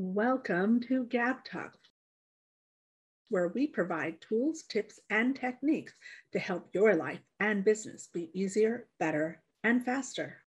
Welcome 0.00 0.78
to 0.82 1.06
Gab 1.06 1.44
Talk, 1.44 1.76
where 3.30 3.48
we 3.48 3.66
provide 3.66 4.20
tools, 4.20 4.62
tips, 4.62 5.00
and 5.10 5.34
techniques 5.34 5.92
to 6.30 6.38
help 6.38 6.68
your 6.72 6.94
life 6.94 7.18
and 7.40 7.64
business 7.64 8.08
be 8.14 8.30
easier, 8.32 8.86
better, 9.00 9.42
and 9.64 9.84
faster. 9.84 10.44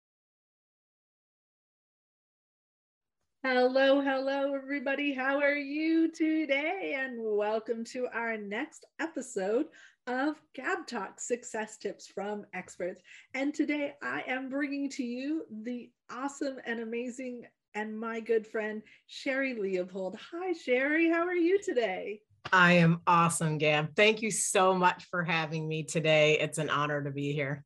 Hello, 3.43 4.03
hello, 4.03 4.55
everybody. 4.55 5.14
How 5.14 5.41
are 5.41 5.57
you 5.57 6.12
today? 6.12 6.95
And 6.99 7.17
welcome 7.19 7.85
to 7.85 8.07
our 8.12 8.37
next 8.37 8.85
episode 9.01 9.65
of 10.07 10.35
Gab 10.55 10.87
Talk 10.87 11.21
Success 11.21 11.79
Tips 11.79 12.07
from 12.07 12.45
Experts. 12.53 13.01
And 13.33 13.55
today 13.55 13.95
I 14.03 14.25
am 14.27 14.51
bringing 14.51 14.91
to 14.91 15.03
you 15.03 15.46
the 15.62 15.91
awesome 16.11 16.59
and 16.67 16.80
amazing 16.80 17.46
and 17.79 17.99
my 17.99 18.19
good 18.19 18.45
friend 18.45 18.83
Sherri 19.07 19.55
Leopold. 19.55 20.19
Hi, 20.33 20.53
Sherri. 20.53 21.09
How 21.09 21.25
are 21.25 21.36
you 21.36 21.63
today? 21.63 22.23
I 22.53 22.73
am 22.73 23.03
awesome, 23.07 23.57
Gab. 23.57 23.95
Thank 23.95 24.21
you 24.21 24.32
so 24.32 24.75
much 24.75 25.05
for 25.05 25.23
having 25.23 25.69
me 25.69 25.85
today. 25.85 26.39
It's 26.41 26.59
an 26.59 26.71
honor 26.71 27.05
to 27.05 27.13
be 27.13 27.33
here. 27.33 27.64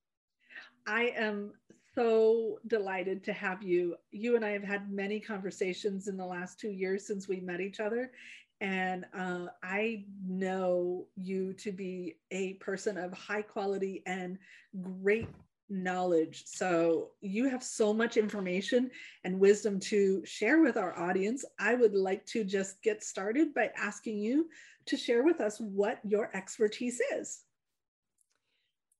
I 0.86 1.14
am 1.16 1.52
so 1.94 2.58
delighted 2.66 3.24
to 3.24 3.32
have 3.32 3.62
you. 3.62 3.96
You 4.10 4.36
and 4.36 4.44
I 4.44 4.50
have 4.50 4.64
had 4.64 4.92
many 4.92 5.18
conversations 5.18 6.08
in 6.08 6.18
the 6.18 6.26
last 6.26 6.60
two 6.60 6.70
years 6.70 7.06
since 7.06 7.26
we 7.26 7.40
met 7.40 7.62
each 7.62 7.80
other. 7.80 8.12
And 8.60 9.06
uh, 9.16 9.46
I 9.62 10.04
know 10.26 11.06
you 11.16 11.54
to 11.54 11.72
be 11.72 12.16
a 12.30 12.54
person 12.54 12.98
of 12.98 13.14
high 13.14 13.42
quality 13.42 14.02
and 14.04 14.36
great 14.82 15.28
knowledge. 15.72 16.44
So 16.46 17.10
you 17.20 17.48
have 17.48 17.62
so 17.62 17.92
much 17.92 18.16
information 18.16 18.90
and 19.24 19.40
wisdom 19.40 19.80
to 19.80 20.22
share 20.24 20.60
with 20.60 20.76
our 20.76 20.96
audience. 20.98 21.44
I 21.58 21.74
would 21.74 21.94
like 21.94 22.24
to 22.26 22.44
just 22.44 22.82
get 22.82 23.02
started 23.02 23.54
by 23.54 23.70
asking 23.76 24.18
you 24.18 24.48
to 24.86 24.96
share 24.96 25.24
with 25.24 25.40
us 25.40 25.58
what 25.58 25.98
your 26.04 26.30
expertise 26.36 27.00
is. 27.14 27.40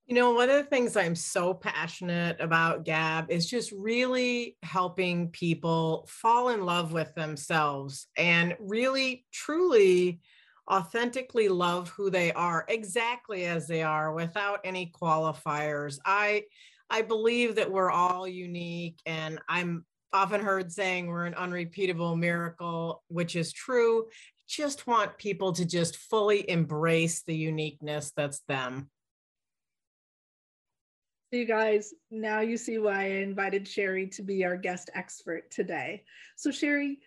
You 0.07 0.17
know, 0.17 0.33
one 0.33 0.51
of 0.51 0.57
the 0.57 0.65
things 0.69 0.97
I'm 0.97 1.15
so 1.15 1.55
passionate 1.55 2.41
about, 2.41 2.85
Gab, 2.85 3.31
is 3.31 3.49
just 3.49 3.71
really 3.71 4.57
helping 4.63 5.29
people 5.29 6.07
fall 6.09 6.49
in 6.49 6.67
love 6.67 6.93
with 6.93 7.15
themselves 7.15 8.09
and 8.17 8.57
really, 8.59 9.25
truly 9.33 10.21
authentically 10.73 11.49
love 11.49 11.91
who 11.91 12.09
they 12.09 12.33
are 12.33 12.65
exactly 12.69 13.45
as 13.45 13.67
they 13.67 13.83
are 13.83 14.15
without 14.15 14.61
any 14.65 14.91
qualifiers. 15.01 15.99
I 16.07 16.45
I 16.89 17.03
believe 17.03 17.57
that 17.57 17.71
we're 17.71 17.91
all 17.91 18.27
unique 18.27 19.01
and 19.07 19.39
I'm 19.49 19.85
often 20.13 20.41
heard 20.41 20.73
saying 20.73 21.07
we're 21.07 21.27
an 21.27 21.35
unrepeatable 21.35 22.17
miracle, 22.17 23.03
which 23.09 23.37
is 23.37 23.53
true. 23.53 24.07
Just 24.49 24.87
want 24.87 25.17
people 25.17 25.53
to 25.53 25.65
just 25.65 25.97
fully 25.97 26.49
embrace 26.51 27.23
the 27.23 27.35
uniqueness 27.35 28.13
that's 28.15 28.41
them. 28.49 28.91
You 31.31 31.47
guys, 31.47 31.95
now 32.11 32.41
you 32.41 32.59
see 32.59 32.77
why 32.77 33.05
I 33.05 33.09
invited 33.23 33.67
Sherri 33.67 34.07
to 34.09 34.23
be 34.23 34.45
our 34.45 34.57
guest 34.57 34.91
expert 34.95 35.51
today. 35.51 36.05
So 36.37 36.51
Sherri, 36.51 36.99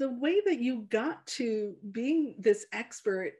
the 0.00 0.10
way 0.10 0.40
that 0.46 0.58
you 0.58 0.86
got 0.88 1.24
to 1.26 1.76
being 1.92 2.34
this 2.38 2.64
expert, 2.72 3.34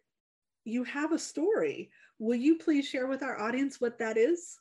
you 0.64 0.84
have 0.84 1.10
a 1.10 1.18
story. 1.18 1.90
Will 2.18 2.36
you 2.36 2.58
please 2.58 2.86
share 2.86 3.06
with 3.06 3.22
our 3.22 3.40
audience 3.40 3.80
what 3.80 3.98
that 3.98 4.18
is? 4.18 4.58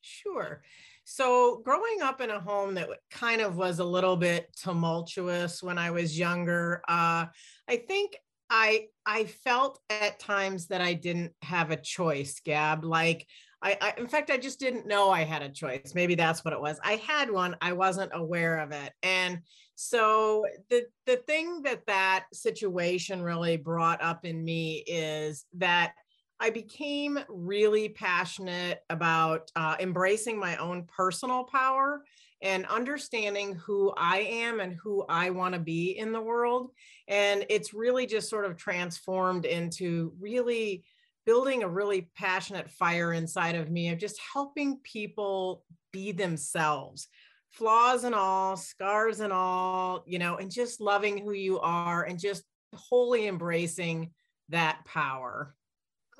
Sure. 0.00 0.60
So, 1.04 1.62
growing 1.64 2.02
up 2.02 2.20
in 2.20 2.30
a 2.30 2.40
home 2.40 2.74
that 2.74 2.88
kind 3.12 3.40
of 3.40 3.56
was 3.56 3.78
a 3.78 3.84
little 3.84 4.16
bit 4.16 4.48
tumultuous 4.60 5.62
when 5.62 5.78
I 5.78 5.92
was 5.92 6.18
younger, 6.18 6.82
uh, 6.88 7.26
I 7.68 7.76
think 7.86 8.16
I 8.50 8.86
I 9.06 9.24
felt 9.24 9.78
at 9.88 10.18
times 10.18 10.66
that 10.66 10.80
I 10.80 10.94
didn't 10.94 11.32
have 11.42 11.70
a 11.70 11.80
choice, 11.80 12.40
Gab. 12.44 12.84
Like 12.84 13.24
I, 13.62 13.76
I, 13.80 13.94
in 13.98 14.08
fact, 14.08 14.30
I 14.30 14.36
just 14.36 14.60
didn't 14.60 14.86
know 14.86 15.10
I 15.10 15.22
had 15.22 15.42
a 15.42 15.48
choice. 15.48 15.92
Maybe 15.94 16.14
that's 16.14 16.44
what 16.44 16.54
it 16.54 16.60
was. 16.60 16.78
I 16.82 16.96
had 16.96 17.30
one, 17.30 17.56
I 17.60 17.72
wasn't 17.72 18.12
aware 18.14 18.58
of 18.58 18.72
it. 18.72 18.92
And 19.02 19.40
so 19.80 20.44
the 20.70 20.86
the 21.06 21.18
thing 21.18 21.62
that 21.62 21.86
that 21.86 22.24
situation 22.32 23.22
really 23.22 23.56
brought 23.56 24.02
up 24.02 24.24
in 24.24 24.44
me 24.44 24.82
is 24.88 25.44
that 25.52 25.92
I 26.40 26.50
became 26.50 27.20
really 27.28 27.88
passionate 27.88 28.80
about 28.90 29.52
uh, 29.54 29.76
embracing 29.78 30.36
my 30.36 30.56
own 30.56 30.84
personal 30.88 31.44
power 31.44 32.02
and 32.42 32.66
understanding 32.66 33.54
who 33.54 33.92
I 33.96 34.18
am 34.18 34.58
and 34.58 34.74
who 34.82 35.04
I 35.08 35.30
want 35.30 35.54
to 35.54 35.60
be 35.60 35.96
in 35.96 36.10
the 36.10 36.20
world. 36.20 36.72
And 37.06 37.46
it's 37.48 37.72
really 37.72 38.06
just 38.06 38.28
sort 38.28 38.46
of 38.46 38.56
transformed 38.56 39.44
into 39.44 40.12
really 40.18 40.82
building 41.24 41.62
a 41.62 41.68
really 41.68 42.10
passionate 42.16 42.68
fire 42.68 43.12
inside 43.12 43.54
of 43.54 43.70
me 43.70 43.90
of 43.90 43.98
just 43.98 44.18
helping 44.32 44.78
people 44.78 45.62
be 45.92 46.10
themselves 46.10 47.06
flaws 47.50 48.04
and 48.04 48.14
all 48.14 48.56
scars 48.56 49.20
and 49.20 49.32
all 49.32 50.04
you 50.06 50.18
know 50.18 50.36
and 50.36 50.50
just 50.50 50.80
loving 50.80 51.18
who 51.18 51.32
you 51.32 51.58
are 51.60 52.04
and 52.04 52.18
just 52.18 52.44
wholly 52.74 53.26
embracing 53.26 54.10
that 54.48 54.84
power 54.84 55.54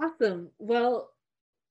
awesome 0.02 0.50
well 0.58 1.10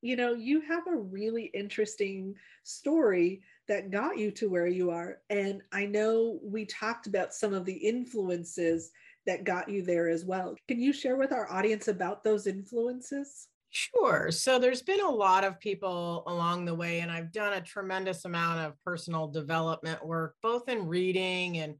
you 0.01 0.15
know 0.15 0.33
you 0.33 0.61
have 0.61 0.85
a 0.87 0.95
really 0.95 1.45
interesting 1.53 2.35
story 2.63 3.41
that 3.67 3.89
got 3.89 4.17
you 4.17 4.29
to 4.31 4.47
where 4.47 4.67
you 4.67 4.91
are 4.91 5.17
and 5.29 5.61
i 5.71 5.85
know 5.85 6.39
we 6.43 6.65
talked 6.65 7.07
about 7.07 7.33
some 7.33 7.53
of 7.53 7.65
the 7.65 7.73
influences 7.73 8.91
that 9.27 9.43
got 9.43 9.69
you 9.69 9.83
there 9.83 10.09
as 10.09 10.25
well. 10.25 10.55
Can 10.67 10.79
you 10.79 10.91
share 10.91 11.17
with 11.17 11.31
our 11.31 11.51
audience 11.51 11.89
about 11.89 12.23
those 12.23 12.47
influences? 12.47 13.49
Sure. 13.69 14.31
So 14.31 14.59
there's 14.59 14.81
been 14.81 15.01
a 15.01 15.09
lot 15.09 15.43
of 15.43 15.59
people 15.59 16.23
along 16.27 16.65
the 16.65 16.73
way, 16.73 17.01
and 17.01 17.11
I've 17.11 17.31
done 17.31 17.53
a 17.53 17.61
tremendous 17.61 18.25
amount 18.25 18.59
of 18.61 18.81
personal 18.83 19.27
development 19.27 20.05
work, 20.05 20.35
both 20.41 20.69
in 20.69 20.87
reading 20.87 21.57
and 21.57 21.75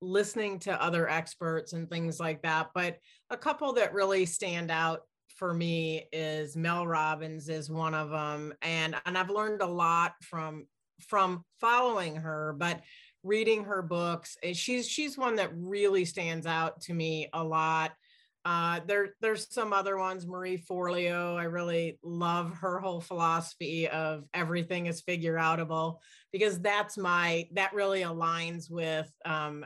listening 0.00 0.58
to 0.60 0.82
other 0.82 1.08
experts 1.08 1.72
and 1.72 1.88
things 1.88 2.20
like 2.20 2.42
that. 2.42 2.70
But 2.74 2.98
a 3.30 3.36
couple 3.36 3.72
that 3.74 3.94
really 3.94 4.26
stand 4.26 4.70
out 4.70 5.02
for 5.36 5.54
me 5.54 6.04
is 6.12 6.56
Mel 6.56 6.86
Robbins 6.86 7.48
is 7.48 7.70
one 7.70 7.94
of 7.94 8.10
them, 8.10 8.52
and 8.62 8.94
and 9.06 9.16
I've 9.16 9.30
learned 9.30 9.62
a 9.62 9.66
lot 9.66 10.14
from 10.22 10.66
from 11.00 11.44
following 11.60 12.16
her. 12.16 12.54
But 12.58 12.82
reading 13.24 13.64
her 13.64 13.82
books. 13.82 14.36
Eh, 14.42 14.52
she's 14.52 14.88
she's 14.88 15.16
one 15.16 15.36
that 15.36 15.50
really 15.54 16.04
stands 16.04 16.46
out 16.46 16.80
to 16.82 16.94
me 16.94 17.28
a 17.32 17.42
lot. 17.42 17.92
Uh, 18.44 18.80
there 18.86 19.10
there's 19.20 19.52
some 19.52 19.72
other 19.72 19.96
ones. 19.96 20.26
Marie 20.26 20.58
Forleo. 20.58 21.36
I 21.36 21.44
really 21.44 21.98
love 22.02 22.54
her 22.58 22.80
whole 22.80 23.00
philosophy 23.00 23.88
of 23.88 24.24
everything 24.34 24.86
is 24.86 25.00
figure 25.00 25.36
outable 25.36 25.98
because 26.32 26.60
that's 26.60 26.98
my 26.98 27.48
that 27.54 27.72
really 27.72 28.02
aligns 28.02 28.70
with 28.70 29.10
um, 29.24 29.64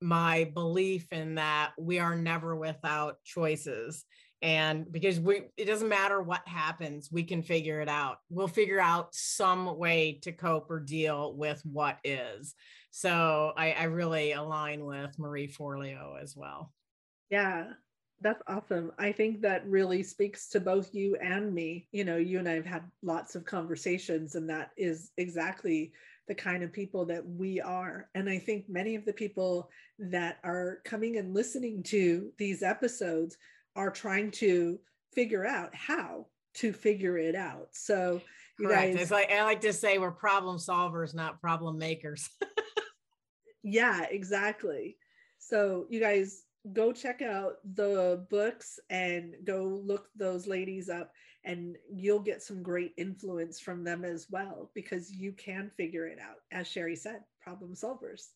my 0.00 0.50
belief 0.54 1.12
in 1.12 1.36
that 1.36 1.72
we 1.78 1.98
are 1.98 2.16
never 2.16 2.56
without 2.56 3.16
choices 3.24 4.04
and 4.42 4.90
because 4.90 5.20
we 5.20 5.42
it 5.58 5.66
doesn't 5.66 5.90
matter 5.90 6.22
what 6.22 6.40
happens 6.48 7.10
we 7.12 7.22
can 7.22 7.42
figure 7.42 7.82
it 7.82 7.90
out 7.90 8.16
we'll 8.30 8.48
figure 8.48 8.80
out 8.80 9.14
some 9.14 9.76
way 9.76 10.18
to 10.22 10.32
cope 10.32 10.70
or 10.70 10.80
deal 10.80 11.36
with 11.36 11.60
what 11.66 11.98
is 12.04 12.54
so 12.90 13.52
I, 13.56 13.72
I 13.72 13.84
really 13.84 14.32
align 14.32 14.84
with 14.84 15.18
Marie 15.18 15.48
Forleo 15.48 16.20
as 16.20 16.34
well. 16.36 16.72
Yeah, 17.30 17.66
that's 18.20 18.42
awesome. 18.46 18.92
I 18.98 19.12
think 19.12 19.40
that 19.42 19.66
really 19.66 20.02
speaks 20.02 20.48
to 20.50 20.60
both 20.60 20.94
you 20.94 21.16
and 21.16 21.54
me. 21.54 21.88
You 21.92 22.04
know, 22.04 22.16
you 22.16 22.38
and 22.38 22.48
I 22.48 22.52
have 22.52 22.66
had 22.66 22.82
lots 23.02 23.34
of 23.34 23.44
conversations, 23.44 24.34
and 24.34 24.48
that 24.50 24.70
is 24.76 25.12
exactly 25.16 25.92
the 26.28 26.34
kind 26.34 26.62
of 26.62 26.72
people 26.72 27.04
that 27.06 27.26
we 27.26 27.60
are. 27.60 28.08
And 28.14 28.28
I 28.28 28.38
think 28.38 28.68
many 28.68 28.94
of 28.94 29.04
the 29.04 29.12
people 29.12 29.70
that 29.98 30.38
are 30.44 30.80
coming 30.84 31.16
and 31.16 31.34
listening 31.34 31.82
to 31.84 32.30
these 32.38 32.62
episodes 32.62 33.36
are 33.76 33.90
trying 33.90 34.30
to 34.32 34.78
figure 35.14 35.46
out 35.46 35.74
how 35.74 36.26
to 36.54 36.72
figure 36.72 37.16
it 37.18 37.34
out. 37.34 37.68
So, 37.72 38.20
you 38.58 38.68
Correct. 38.68 38.92
guys, 38.92 39.02
it's 39.02 39.10
like 39.10 39.30
I 39.30 39.42
like 39.44 39.62
to 39.62 39.72
say 39.72 39.98
we're 39.98 40.10
problem 40.10 40.58
solvers, 40.58 41.14
not 41.14 41.40
problem 41.40 41.78
makers. 41.78 42.28
Yeah, 43.62 44.04
exactly. 44.10 44.96
So 45.38 45.86
you 45.90 46.00
guys 46.00 46.42
go 46.72 46.92
check 46.92 47.22
out 47.22 47.54
the 47.74 48.26
books 48.30 48.78
and 48.90 49.34
go 49.44 49.80
look 49.84 50.08
those 50.14 50.46
ladies 50.46 50.88
up 50.88 51.10
and 51.44 51.76
you'll 51.90 52.20
get 52.20 52.42
some 52.42 52.62
great 52.62 52.92
influence 52.98 53.58
from 53.58 53.82
them 53.82 54.04
as 54.04 54.26
well 54.30 54.70
because 54.74 55.10
you 55.10 55.32
can 55.32 55.70
figure 55.76 56.06
it 56.06 56.18
out 56.20 56.36
as 56.52 56.66
Sherri 56.66 56.96
said 56.96 57.20
problem 57.40 57.74
solvers 57.74 58.28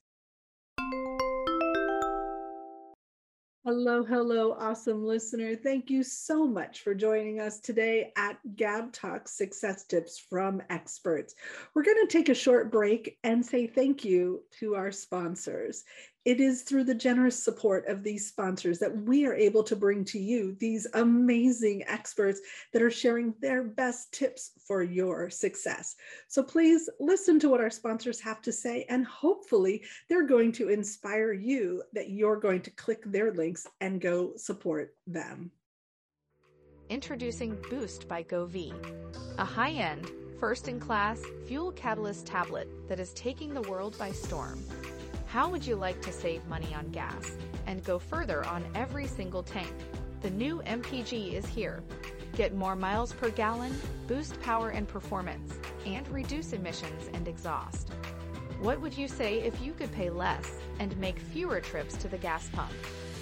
Hello, 3.67 4.05
hello, 4.05 4.53
awesome 4.53 5.06
listener. 5.06 5.56
Thank 5.56 5.88
you 5.88 6.03
so 6.03 6.47
much 6.47 6.82
for 6.82 6.94
joining 6.94 7.41
us 7.41 7.61
today 7.61 8.12
at 8.15 8.37
Gab 8.56 8.93
Talk 8.93 9.27
Success 9.27 9.87
Tips 9.87 10.19
from 10.19 10.61
Experts. 10.69 11.35
We're 11.75 11.82
going 11.82 12.06
to 12.06 12.12
take 12.12 12.29
a 12.29 12.35
short 12.35 12.70
break 12.70 13.17
and 13.25 13.43
say 13.44 13.67
thank 13.67 14.05
you 14.05 14.43
to 14.61 14.75
our 14.75 14.93
sponsors. 14.93 15.85
It 16.25 16.41
is 16.41 16.62
through 16.62 16.85
the 16.85 16.94
generous 16.94 17.43
support 17.43 17.87
of 17.87 18.03
these 18.03 18.26
sponsors 18.26 18.79
that 18.79 18.97
we 19.03 19.26
are 19.26 19.35
able 19.35 19.62
to 19.65 19.76
bring 19.76 20.05
to 20.06 20.19
you 20.19 20.56
these 20.59 20.87
amazing 20.94 21.85
experts 21.87 22.41
that 22.73 22.81
are 22.81 22.91
sharing 22.91 23.35
their 23.43 23.62
best 23.62 24.12
tips 24.12 24.53
for 24.67 24.82
your 24.82 25.29
success. 25.29 25.97
So 26.29 26.43
please 26.43 26.88
listen 26.99 27.38
to 27.41 27.50
what 27.50 27.61
our 27.61 27.71
sponsors 27.71 28.21
have 28.21 28.41
to 28.43 28.53
say, 28.53 28.87
and 28.88 29.05
hopefully, 29.05 29.82
they're 30.09 30.26
going 30.26 30.53
to 30.53 30.71
inspire 30.71 31.32
you 31.32 31.82
that 31.93 32.09
you're 32.09 32.41
going 32.41 32.62
to 32.62 32.70
click 32.70 33.03
their 33.05 33.32
links 33.32 33.67
and 33.82 34.00
go 34.00 34.32
support 34.37 34.94
them. 35.06 35.50
Introducing 36.88 37.59
Boost 37.69 38.09
by 38.09 38.23
Govvi, 38.23 38.73
a 39.38 39.44
high 39.44 39.73
end, 39.73 40.11
first 40.41 40.69
in 40.69 40.81
class 40.81 41.23
fuel 41.47 41.73
catalyst 41.73 42.27
tablet 42.27 42.69
that 42.88 43.00
is 43.00 43.12
taking 43.12 43.53
the 43.53 43.62
world 43.62 43.97
by 43.99 44.11
storm. 44.12 44.62
How 45.35 45.49
would 45.49 45.67
you 45.67 45.75
like 45.75 46.01
to 46.03 46.13
save 46.13 46.47
money 46.47 46.73
on 46.77 46.93
gas 46.93 47.37
and 47.67 47.83
go 47.83 47.99
further 47.99 48.47
on 48.47 48.65
every 48.77 49.09
single 49.09 49.43
tank? 49.43 49.75
The 50.21 50.31
new 50.31 50.63
MPG 50.65 51.33
is 51.33 51.45
here. 51.45 51.83
Get 52.37 52.55
more 52.55 52.77
miles 52.77 53.13
per 53.13 53.31
gallon, 53.31 53.77
boost 54.07 54.41
power 54.43 54.69
and 54.69 54.87
performance, 54.87 55.55
and 55.85 56.07
reduce 56.07 56.53
emissions 56.53 57.11
and 57.15 57.27
exhaust. 57.27 57.91
What 58.61 58.81
would 58.81 58.97
you 58.97 59.09
say 59.09 59.41
if 59.41 59.61
you 59.61 59.73
could 59.73 59.91
pay 59.91 60.09
less 60.09 60.53
and 60.79 60.97
make 60.99 61.19
fewer 61.19 61.61
trips 61.61 61.97
to 61.97 62.07
the 62.07 62.19
gas 62.19 62.49
pump? 62.51 62.71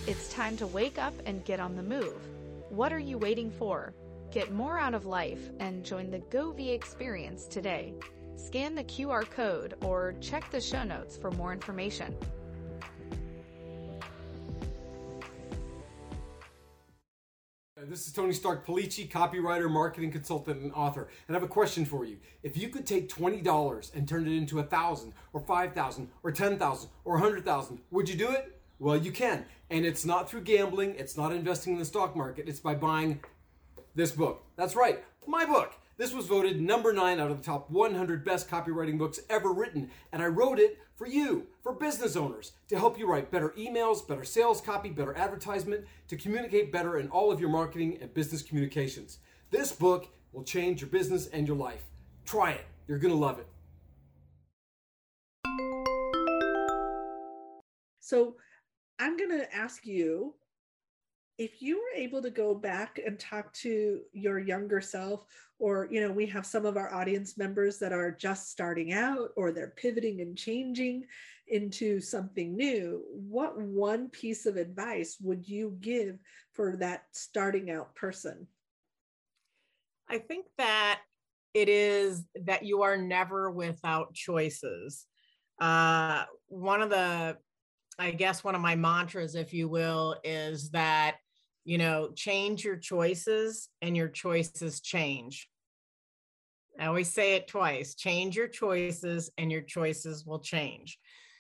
It's 0.07 0.31
time 0.35 0.59
to 0.59 0.67
wake 0.67 0.99
up 0.99 1.15
and 1.25 1.47
get 1.47 1.61
on 1.61 1.77
the 1.77 1.83
move. 1.83 2.21
What 2.69 2.93
are 2.93 2.99
you 2.99 3.17
waiting 3.17 3.51
for? 3.51 3.95
Get 4.31 4.53
more 4.53 4.79
out 4.79 4.93
of 4.93 5.07
life 5.07 5.49
and 5.61 5.83
join 5.83 6.11
the 6.11 6.19
Govvi 6.19 6.75
experience 6.75 7.47
today. 7.47 7.95
Scan 8.37 8.75
the 8.75 8.85
QR 8.85 9.29
code 9.29 9.75
or 9.83 10.15
check 10.21 10.51
the 10.51 10.61
show 10.61 10.85
notes 10.85 11.17
for 11.17 11.31
more 11.33 11.53
information. 11.53 12.15
This 17.89 18.07
is 18.07 18.13
Tony 18.13 18.33
Stark 18.33 18.65
Polici, 18.65 19.11
copywriter, 19.11 19.69
marketing 19.69 20.13
consultant, 20.13 20.63
and 20.63 20.73
author. 20.73 21.09
And 21.27 21.37
I 21.37 21.41
have 21.41 21.43
a 21.43 21.53
question 21.53 21.85
for 21.85 22.05
you. 22.05 22.17
If 22.43 22.57
you 22.57 22.69
could 22.69 22.87
take 22.87 23.09
$20 23.09 23.95
and 23.95 24.09
turn 24.09 24.27
it 24.27 24.33
into 24.33 24.61
a 24.61 24.63
thousand 24.63 25.13
or 25.33 25.41
five 25.41 25.75
thousand 25.75 26.09
or 26.23 26.31
ten 26.31 26.59
thousand 26.59 26.91
or 27.05 27.17
a 27.17 27.21
hundred 27.21 27.45
thousand, 27.45 27.81
would 27.91 28.09
you 28.09 28.15
do 28.15 28.31
it? 28.31 28.61
Well, 28.79 28.97
you 28.97 29.11
can. 29.11 29.45
And 29.69 29.85
it's 29.85 30.05
not 30.05 30.31
through 30.31 30.43
gambling, 30.43 30.95
it's 30.95 31.17
not 31.17 31.33
investing 31.33 31.73
in 31.73 31.79
the 31.81 31.85
stock 31.85 32.15
market, 32.15 32.49
it's 32.49 32.61
by 32.61 32.75
buying 32.75 33.21
this 33.95 34.13
book. 34.13 34.45
That's 34.57 34.77
right, 34.77 35.03
my 35.27 35.45
book. 35.45 35.75
This 36.03 36.13
was 36.13 36.27
voted 36.27 36.61
number 36.61 36.93
nine 36.93 37.21
out 37.21 37.31
of 37.31 37.37
the 37.37 37.45
top 37.45 37.71
100 37.71 38.25
best 38.25 38.51
copywriting 38.51 38.99
books 38.99 39.21
ever 39.31 39.53
written, 39.53 39.89
and 40.11 40.21
I 40.21 40.27
wrote 40.27 40.59
it 40.59 40.81
for 40.97 41.07
you, 41.07 41.47
for 41.63 41.73
business 41.73 42.17
owners, 42.17 42.55
to 42.71 42.77
help 42.77 42.99
you 42.99 43.07
write 43.07 43.31
better 43.31 43.51
emails, 43.51 44.05
better 44.09 44.25
sales 44.25 44.61
copy, 44.61 44.89
better 44.89 45.17
advertisement, 45.17 45.85
to 46.09 46.17
communicate 46.17 46.73
better 46.73 46.99
in 46.99 47.07
all 47.11 47.31
of 47.31 47.39
your 47.39 47.51
marketing 47.51 47.99
and 48.01 48.13
business 48.15 48.43
communications. 48.43 49.19
This 49.53 49.71
book 49.71 50.09
will 50.33 50.43
change 50.43 50.81
your 50.81 50.91
business 50.91 51.29
and 51.29 51.47
your 51.47 51.57
life. 51.57 51.85
Try 52.25 52.51
it, 52.51 52.65
you're 52.89 52.99
gonna 52.99 53.15
love 53.15 53.39
it. 53.39 53.47
So, 58.01 58.35
I'm 58.99 59.17
gonna 59.17 59.47
ask 59.55 59.87
you 59.87 60.35
if 61.39 61.63
you 61.63 61.77
were 61.77 62.01
able 62.01 62.23
to 62.23 62.31
go 62.31 62.55
back 62.55 63.01
and 63.05 63.19
talk 63.19 63.53
to 63.55 64.01
your 64.13 64.39
younger 64.39 64.81
self 64.81 65.25
or 65.59 65.89
you 65.91 66.01
know 66.01 66.13
we 66.13 66.27
have 66.27 66.47
some 66.47 66.67
of 66.67 66.77
our 66.77 66.93
audience 66.93 67.39
members 67.39 67.79
that 67.79 67.93
are 67.93 68.11
just 68.11 68.51
starting 68.51 68.93
out 68.93 69.31
or 69.37 69.51
they're 69.51 69.75
pivoting 69.77 70.21
and 70.21 70.37
changing 70.37 71.05
into 71.49 72.01
something 72.01 72.57
new 72.57 73.03
what 73.13 73.59
one 73.61 74.09
piece 74.09 74.47
of 74.47 74.57
advice 74.57 75.17
would 75.21 75.49
you 75.49 75.77
give 75.81 76.19
for 76.53 76.77
that 76.77 77.05
starting 77.13 77.71
out 77.71 77.95
person? 77.95 78.47
I 80.09 80.19
think 80.19 80.47
that 80.59 81.01
it 81.55 81.69
is 81.69 82.25
that 82.45 82.65
you 82.65 82.83
are 82.83 82.97
never 82.97 83.51
without 83.51 84.15
choices. 84.15 85.07
Uh, 85.61 86.25
one 86.49 86.83
of 86.83 86.91
the 86.91 87.37
I 87.99 88.11
guess 88.11 88.43
one 88.43 88.55
of 88.55 88.61
my 88.61 88.75
mantras, 88.75 89.35
if 89.35 89.53
you 89.53 89.69
will, 89.69 90.17
is 90.25 90.71
that, 90.71 91.17
you 91.65 91.79
know, 91.79 92.11
change 92.15 92.65
your 92.65 92.77
choices 92.77 93.69
and 93.81 93.97
your 93.97 94.09
choices 94.09 94.81
change. 94.81 95.49
I 96.79 96.87
always 96.87 97.13
say 97.13 97.35
it 97.35 97.49
twice 97.49 97.95
change 97.95 98.37
your 98.37 98.49
choices 98.49 99.31
and 99.39 99.53
your 99.53 99.61
choices 99.61 100.25
will 100.25 100.41
change. 100.41 100.99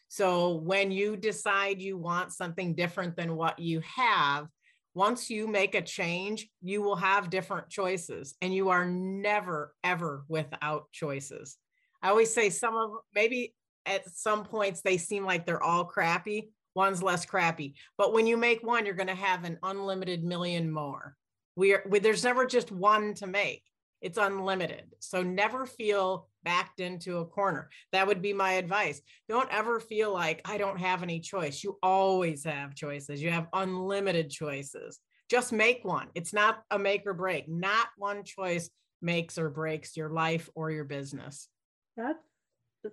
So 0.09 0.57
when 0.57 0.91
you 0.91 1.17
decide 1.17 1.81
you 1.81 1.97
want 1.97 2.33
something 2.33 2.75
different 2.75 3.17
than 3.17 3.35
what 3.35 3.59
you 3.59 3.81
have, 3.97 4.47
once 4.95 5.31
you 5.31 5.47
make 5.47 5.75
a 5.75 5.81
change, 5.81 6.49
you 6.61 6.83
will 6.83 6.97
have 6.97 7.31
different 7.31 7.71
choices 7.71 8.35
and 8.43 8.55
you 8.55 8.69
are 8.69 8.85
never, 8.85 9.75
ever 9.83 10.25
without 10.29 10.93
choices. 10.93 11.57
I 12.03 12.11
always 12.11 12.33
say 12.33 12.51
some 12.51 12.77
of 12.77 12.91
maybe 13.15 13.55
at 13.87 14.07
some 14.15 14.45
points 14.45 14.83
they 14.83 14.99
seem 14.99 15.25
like 15.25 15.47
they're 15.47 15.63
all 15.63 15.87
crappy 15.87 16.51
one's 16.75 17.03
less 17.03 17.25
crappy 17.25 17.75
but 17.99 18.13
when 18.13 18.27
you 18.27 18.37
make 18.37 18.63
one 18.63 18.85
you're 18.87 18.95
going 18.95 19.07
to 19.07 19.15
have 19.15 19.45
an 19.45 19.59
unlimited 19.63 20.25
million 20.25 20.71
more. 20.71 21.17
We 21.55 21.75
are 21.75 21.83
we, 21.89 21.99
there's 21.99 22.25
never 22.25 22.47
just 22.47 22.73
one 22.73 23.15
to 23.15 23.27
make 23.27 23.63
it's 24.03 24.19
unlimited. 24.19 24.85
So 24.99 25.23
never 25.23 25.65
feel 25.65 26.29
backed 26.43 26.81
into 26.81 27.19
a 27.19 27.25
corner. 27.25 27.71
That 27.93 28.07
would 28.07 28.21
be 28.21 28.33
my 28.33 28.55
advice. 28.55 29.01
Don't 29.29 29.49
ever 29.53 29.79
feel 29.79 30.13
like 30.13 30.43
i 30.45 30.59
don't 30.59 30.79
have 30.79 31.03
any 31.05 31.21
choice. 31.21 31.63
You 31.63 31.79
always 31.83 32.45
have 32.45 32.75
choices. 32.75 33.23
You 33.23 33.31
have 33.31 33.47
unlimited 33.53 34.29
choices. 34.29 34.99
Just 35.31 35.53
make 35.53 35.85
one. 35.85 36.09
It's 36.15 36.35
not 36.35 36.63
a 36.71 36.79
make 36.79 37.07
or 37.07 37.15
break. 37.15 37.49
Not 37.49 37.87
one 37.97 38.25
choice 38.25 38.69
makes 39.01 39.39
or 39.39 39.49
breaks 39.49 39.97
your 39.97 40.11
life 40.11 40.51
or 40.55 40.71
your 40.71 40.85
business. 40.85 41.49
That's 41.97 42.19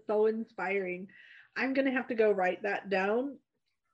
so 0.06 0.28
inspiring. 0.28 1.08
I'm 1.58 1.74
going 1.74 1.86
to 1.86 1.92
have 1.92 2.08
to 2.08 2.16
go 2.16 2.32
write 2.32 2.64
that 2.64 2.90
down 2.90 3.38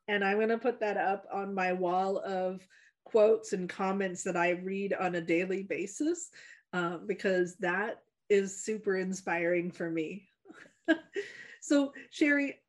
and 0.08 0.24
I'm 0.24 0.38
going 0.38 0.50
to 0.50 0.58
put 0.58 0.80
that 0.80 0.98
up 0.98 1.26
on 1.32 1.54
my 1.54 1.74
wall 1.74 2.20
of 2.20 2.68
quotes 3.06 3.54
and 3.54 3.70
comments 3.70 4.24
that 4.24 4.38
I 4.38 4.52
read 4.52 4.94
on 4.94 5.16
a 5.16 5.22
daily 5.22 5.64
basis 5.64 6.30
uh, 6.74 6.98
because 6.98 7.56
that 7.58 8.02
is 8.30 8.64
super 8.64 8.98
inspiring 8.98 9.72
for 9.72 9.90
me. 9.90 10.28
so, 11.62 11.94
Sherri, 12.10 12.60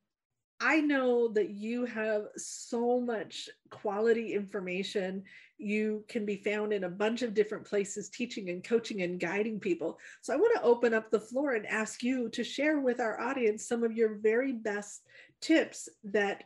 I 0.61 0.81
know 0.81 1.29
that 1.29 1.51
you 1.51 1.85
have 1.85 2.29
so 2.37 3.01
much 3.01 3.49
quality 3.71 4.33
information. 4.33 5.23
You 5.59 6.05
can 6.09 6.25
be 6.25 6.37
found 6.37 6.73
in 6.73 6.85
a 6.85 6.89
bunch 6.89 7.23
of 7.23 7.35
different 7.35 7.67
places 7.67 8.09
teaching 8.09 8.49
and 8.49 8.65
coaching 8.65 9.03
and 9.03 9.21
guiding 9.21 9.61
people. 9.61 9.99
So 10.23 10.33
I 10.33 10.37
want 10.37 10.55
to 10.57 10.63
open 10.63 10.95
up 10.95 11.11
the 11.11 11.21
floor 11.21 11.55
and 11.55 11.67
ask 11.67 12.03
you 12.03 12.31
to 12.31 12.43
share 12.43 12.81
with 12.81 13.01
our 13.01 13.21
audience 13.21 13.69
some 13.69 13.83
of 13.85 13.93
your 13.93 14.15
very 14.15 14.53
best 14.53 15.03
tips 15.43 15.91
that 16.05 16.45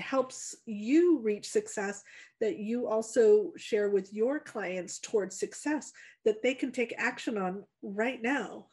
helps 0.00 0.56
you 0.66 1.18
reach 1.20 1.48
success 1.48 2.02
that 2.40 2.58
you 2.58 2.86
also 2.86 3.52
share 3.56 3.90
with 3.90 4.12
your 4.12 4.40
clients 4.40 4.98
towards 4.98 5.38
success 5.38 5.92
that 6.24 6.42
they 6.42 6.54
can 6.54 6.72
take 6.72 6.94
action 6.98 7.38
on 7.38 7.64
right 7.82 8.20
now. 8.22 8.66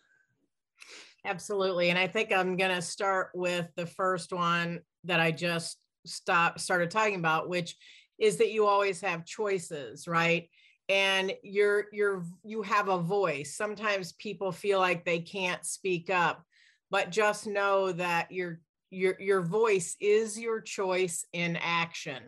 Absolutely. 1.26 1.90
And 1.90 2.00
I 2.00 2.08
think 2.08 2.32
I'm 2.32 2.56
going 2.58 2.74
to 2.74 2.82
start 2.82 3.32
with 3.34 3.68
the 3.76 3.86
first 3.86 4.32
one 4.32 4.80
that 5.04 5.20
I 5.20 5.32
just 5.32 5.78
stopped 6.06 6.62
started 6.62 6.90
talking 6.90 7.16
about, 7.16 7.50
which 7.50 7.76
is 8.18 8.38
that 8.38 8.52
you 8.52 8.66
always 8.66 9.02
have 9.02 9.26
choices, 9.26 10.08
right? 10.08 10.50
And 10.90 11.34
you're 11.44 11.86
you're 11.92 12.24
you 12.44 12.62
have 12.62 12.88
a 12.88 12.98
voice. 12.98 13.56
Sometimes 13.56 14.14
people 14.14 14.52
feel 14.52 14.80
like 14.80 15.04
they 15.04 15.20
can't 15.20 15.66
speak 15.66 16.10
up, 16.10 16.44
but 16.90 17.12
just 17.12 17.46
know 17.46 17.92
that 17.92 18.32
your 18.32 18.62
your 18.90 19.16
your 19.20 19.42
voice 19.42 19.96
is 20.00 20.40
your 20.40 20.62
choice 20.62 21.26
in 21.34 21.58
action. 21.62 22.24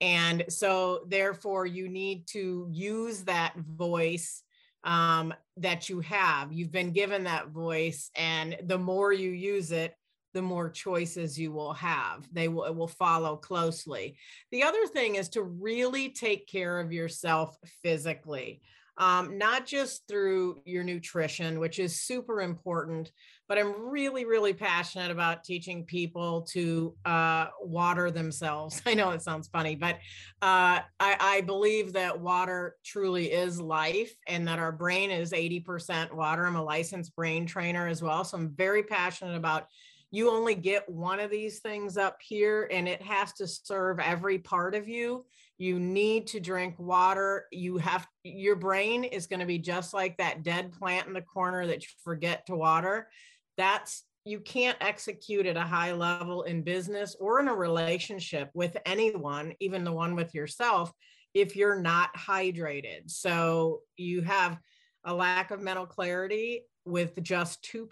And 0.00 0.44
so 0.48 1.00
therefore 1.08 1.66
you 1.66 1.88
need 1.88 2.26
to 2.28 2.68
use 2.70 3.24
that 3.24 3.54
voice 3.56 4.42
um, 4.84 5.34
that 5.56 5.88
you 5.88 6.00
have. 6.00 6.52
You've 6.52 6.70
been 6.70 6.92
given 6.92 7.24
that 7.24 7.48
voice, 7.48 8.10
and 8.14 8.56
the 8.64 8.78
more 8.78 9.12
you 9.12 9.30
use 9.30 9.72
it, 9.72 9.94
the 10.34 10.42
more 10.42 10.70
choices 10.70 11.38
you 11.38 11.52
will 11.52 11.72
have. 11.72 12.28
They 12.32 12.48
will, 12.48 12.72
will 12.74 12.88
follow 12.88 13.36
closely. 13.36 14.16
The 14.52 14.62
other 14.62 14.86
thing 14.86 15.16
is 15.16 15.28
to 15.30 15.42
really 15.42 16.10
take 16.10 16.46
care 16.46 16.78
of 16.78 16.92
yourself 16.92 17.56
physically, 17.82 18.60
um, 18.98 19.38
not 19.38 19.64
just 19.64 20.06
through 20.08 20.60
your 20.64 20.82
nutrition, 20.82 21.60
which 21.60 21.78
is 21.78 22.00
super 22.00 22.42
important, 22.42 23.12
but 23.48 23.56
I'm 23.56 23.88
really, 23.88 24.24
really 24.24 24.52
passionate 24.52 25.12
about 25.12 25.44
teaching 25.44 25.84
people 25.84 26.42
to 26.50 26.94
uh, 27.04 27.46
water 27.62 28.10
themselves. 28.10 28.82
I 28.86 28.94
know 28.94 29.10
it 29.10 29.22
sounds 29.22 29.48
funny, 29.48 29.76
but 29.76 29.94
uh, 30.42 30.82
I, 31.00 31.16
I 31.20 31.40
believe 31.42 31.92
that 31.92 32.20
water 32.20 32.76
truly 32.84 33.30
is 33.32 33.60
life 33.60 34.14
and 34.26 34.46
that 34.48 34.58
our 34.58 34.72
brain 34.72 35.12
is 35.12 35.32
80% 35.32 36.12
water. 36.12 36.44
I'm 36.44 36.56
a 36.56 36.62
licensed 36.62 37.14
brain 37.14 37.46
trainer 37.46 37.86
as 37.86 38.02
well. 38.02 38.24
So 38.24 38.36
I'm 38.36 38.50
very 38.50 38.82
passionate 38.82 39.36
about 39.36 39.68
you 40.10 40.30
only 40.30 40.54
get 40.54 40.88
one 40.88 41.20
of 41.20 41.30
these 41.30 41.58
things 41.60 41.98
up 41.98 42.18
here 42.22 42.68
and 42.70 42.88
it 42.88 43.02
has 43.02 43.32
to 43.34 43.46
serve 43.46 44.00
every 44.00 44.38
part 44.38 44.74
of 44.74 44.88
you. 44.88 45.26
You 45.58 45.78
need 45.78 46.28
to 46.28 46.40
drink 46.40 46.76
water. 46.78 47.46
You 47.52 47.78
have 47.78 48.06
your 48.24 48.56
brain 48.56 49.04
is 49.04 49.26
going 49.26 49.40
to 49.40 49.46
be 49.46 49.58
just 49.58 49.92
like 49.92 50.16
that 50.16 50.42
dead 50.42 50.72
plant 50.72 51.08
in 51.08 51.12
the 51.12 51.20
corner 51.20 51.66
that 51.66 51.82
you 51.82 51.88
forget 52.02 52.46
to 52.46 52.56
water. 52.56 53.08
That's 53.58 54.04
you 54.24 54.40
can't 54.40 54.78
execute 54.80 55.46
at 55.46 55.56
a 55.56 55.62
high 55.62 55.92
level 55.92 56.42
in 56.42 56.62
business 56.62 57.16
or 57.18 57.40
in 57.40 57.48
a 57.48 57.54
relationship 57.54 58.50
with 58.54 58.76
anyone 58.86 59.54
even 59.60 59.84
the 59.84 59.92
one 59.92 60.14
with 60.14 60.34
yourself 60.34 60.92
if 61.34 61.56
you're 61.56 61.80
not 61.80 62.14
hydrated. 62.14 63.10
So 63.10 63.80
you 63.96 64.22
have 64.22 64.58
a 65.04 65.14
lack 65.14 65.50
of 65.50 65.60
mental 65.60 65.86
clarity 65.86 66.62
with 66.88 67.22
just 67.22 67.62
2% 67.62 67.86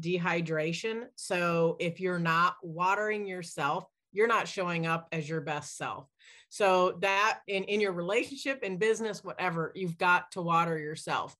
dehydration. 0.00 1.04
So 1.16 1.76
if 1.78 2.00
you're 2.00 2.18
not 2.18 2.56
watering 2.62 3.26
yourself, 3.26 3.84
you're 4.12 4.26
not 4.26 4.48
showing 4.48 4.86
up 4.86 5.06
as 5.12 5.28
your 5.28 5.40
best 5.40 5.76
self. 5.76 6.06
So 6.48 6.98
that 7.00 7.40
in, 7.46 7.64
in 7.64 7.80
your 7.80 7.92
relationship, 7.92 8.62
in 8.62 8.76
business, 8.76 9.22
whatever, 9.22 9.72
you've 9.74 9.98
got 9.98 10.32
to 10.32 10.42
water 10.42 10.78
yourself. 10.78 11.36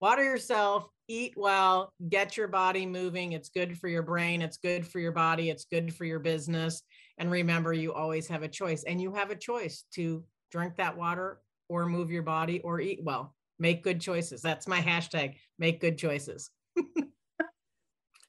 Water 0.00 0.24
yourself, 0.24 0.88
eat 1.06 1.34
well, 1.36 1.92
get 2.08 2.36
your 2.36 2.48
body 2.48 2.86
moving. 2.86 3.32
It's 3.32 3.50
good 3.50 3.78
for 3.78 3.88
your 3.88 4.02
brain, 4.02 4.42
it's 4.42 4.56
good 4.56 4.86
for 4.86 5.00
your 5.00 5.12
body, 5.12 5.50
it's 5.50 5.64
good 5.64 5.94
for 5.94 6.04
your 6.04 6.20
business. 6.20 6.82
And 7.18 7.30
remember, 7.30 7.72
you 7.72 7.92
always 7.92 8.26
have 8.28 8.42
a 8.42 8.48
choice, 8.48 8.84
and 8.84 9.00
you 9.00 9.12
have 9.14 9.30
a 9.30 9.36
choice 9.36 9.84
to 9.94 10.24
drink 10.50 10.76
that 10.76 10.96
water 10.96 11.40
or 11.68 11.86
move 11.86 12.10
your 12.10 12.22
body 12.22 12.60
or 12.60 12.80
eat 12.80 13.00
well 13.02 13.34
make 13.58 13.82
good 13.82 14.00
choices. 14.00 14.42
That's 14.42 14.68
my 14.68 14.80
hashtag, 14.80 15.36
make 15.58 15.80
good 15.80 15.98
choices. 15.98 16.50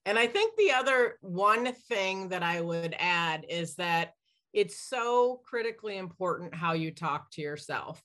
and 0.06 0.18
I 0.20 0.28
think 0.28 0.56
the 0.58 0.72
other 0.72 1.18
one 1.22 1.74
thing 1.88 2.30
that 2.30 2.44
I 2.44 2.62
would 2.62 2.96
add 2.98 3.46
is 3.50 3.76
that 3.76 4.14
it's 4.54 4.80
so 4.80 5.42
critically 5.46 5.98
important 5.98 6.56
how 6.56 6.74
you 6.74 6.92
talk 6.92 7.30
to 7.32 7.42
yourself. 7.42 8.02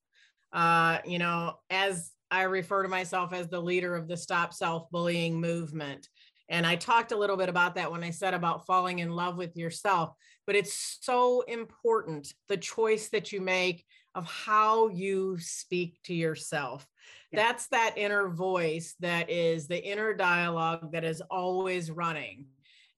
Uh, 0.53 0.99
you 1.05 1.19
know, 1.19 1.55
as 1.71 2.13
I 2.31 2.43
refer 2.43 2.83
to 2.83 2.89
myself 2.89 3.33
as 3.33 3.49
the 3.49 3.61
leader 3.61 3.95
of 3.95 4.09
the 4.09 4.17
Stop 4.17 4.53
Self 4.53 4.91
Bullying 4.91 5.41
movement. 5.41 6.09
And 6.49 6.67
I 6.67 6.77
talked 6.77 7.13
a 7.13 7.17
little 7.17 7.37
bit 7.37 7.49
about 7.49 7.77
that 7.77 7.91
when 7.91 8.05
I 8.05 8.11
said 8.11 8.35
about 8.35 8.67
falling 8.67 8.99
in 8.99 9.11
love 9.11 9.37
with 9.37 9.57
yourself, 9.57 10.13
but 10.47 10.57
it's 10.57 10.99
so 11.01 11.43
important 11.43 12.35
the 12.49 12.57
choice 12.57 13.09
that 13.11 13.33
you 13.33 13.41
make 13.41 13.85
of 14.15 14.27
how 14.27 14.89
you 14.89 15.39
speak 15.39 15.99
to 16.05 16.15
yourself. 16.15 16.87
Yeah. 17.33 17.43
That's 17.43 17.67
that 17.69 17.95
inner 17.97 18.29
voice 18.29 18.95
that 19.01 19.31
is 19.31 19.67
the 19.67 19.83
inner 19.83 20.15
dialogue 20.15 20.93
that 20.93 21.05
is 21.05 21.23
always 21.31 21.91
running. 21.91 22.47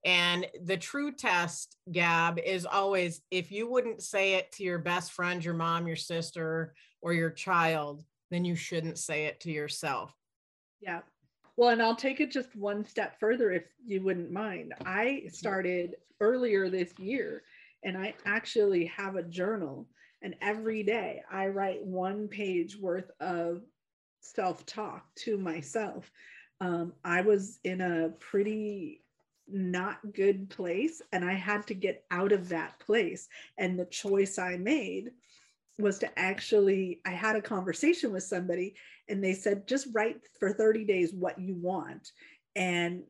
And 0.04 0.46
the 0.62 0.76
true 0.76 1.12
test, 1.12 1.76
Gab, 1.90 2.38
is 2.38 2.64
always 2.64 3.22
if 3.30 3.50
you 3.50 3.68
wouldn't 3.68 4.02
say 4.02 4.34
it 4.34 4.52
to 4.52 4.62
your 4.62 4.78
best 4.78 5.12
friend, 5.12 5.44
your 5.44 5.54
mom, 5.54 5.86
your 5.86 5.96
sister, 5.96 6.74
or 7.02 7.12
your 7.12 7.30
child, 7.30 8.04
then 8.30 8.44
you 8.44 8.54
shouldn't 8.54 8.98
say 8.98 9.24
it 9.24 9.40
to 9.40 9.50
yourself. 9.50 10.14
Yeah. 10.80 11.00
Well, 11.56 11.70
and 11.70 11.82
I'll 11.82 11.96
take 11.96 12.20
it 12.20 12.30
just 12.30 12.54
one 12.54 12.84
step 12.84 13.18
further 13.18 13.50
if 13.50 13.64
you 13.84 14.02
wouldn't 14.02 14.30
mind. 14.30 14.74
I 14.84 15.04
mm-hmm. 15.04 15.28
started 15.28 15.96
earlier 16.20 16.68
this 16.68 16.98
year 16.98 17.42
and 17.82 17.96
I 17.96 18.14
actually 18.26 18.86
have 18.86 19.16
a 19.16 19.22
journal 19.22 19.86
and 20.22 20.34
every 20.40 20.82
day 20.82 21.22
I 21.30 21.48
write 21.48 21.84
one 21.84 22.28
page 22.28 22.76
worth 22.76 23.10
of 23.20 23.62
self 24.34 24.64
talk 24.66 25.14
to 25.16 25.38
myself. 25.38 26.10
Um, 26.60 26.92
I 27.04 27.20
was 27.20 27.58
in 27.64 27.80
a 27.80 28.10
pretty 28.18 29.02
not 29.48 29.98
good 30.12 30.48
place 30.50 31.02
and 31.12 31.24
I 31.24 31.34
had 31.34 31.66
to 31.68 31.74
get 31.74 32.04
out 32.10 32.32
of 32.32 32.48
that 32.48 32.78
place. 32.80 33.28
And 33.58 33.78
the 33.78 33.84
choice 33.84 34.38
I 34.38 34.56
made 34.56 35.10
was 35.78 35.98
to 35.98 36.18
actually, 36.18 37.00
I 37.04 37.10
had 37.10 37.36
a 37.36 37.42
conversation 37.42 38.12
with 38.12 38.22
somebody 38.22 38.74
and 39.08 39.22
they 39.22 39.34
said, 39.34 39.68
just 39.68 39.88
write 39.92 40.16
for 40.40 40.52
30 40.52 40.84
days 40.84 41.12
what 41.12 41.38
you 41.38 41.54
want. 41.54 42.10
And 42.56 43.04